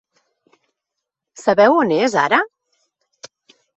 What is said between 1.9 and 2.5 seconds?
és ara?